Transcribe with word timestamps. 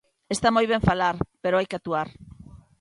Está 0.35 0.47
moi 0.55 0.65
ben 0.71 0.87
falar, 0.89 1.15
pero 1.43 1.57
hai 1.57 1.67
que 1.69 1.77
actuar. 1.77 2.07